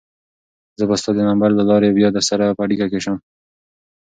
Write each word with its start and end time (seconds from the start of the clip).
زه 0.77 0.83
به 0.89 0.95
ستا 1.01 1.11
د 1.15 1.19
نمبر 1.29 1.49
له 1.59 1.63
لارې 1.69 1.95
بیا 1.97 2.09
درسره 2.17 2.55
په 2.57 2.61
اړیکه 2.65 2.85
کې 2.91 2.99
شم. 3.05 3.17